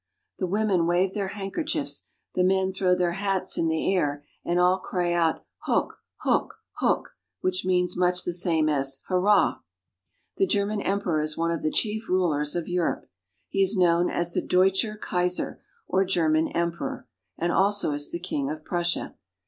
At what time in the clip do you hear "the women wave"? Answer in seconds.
0.39-1.13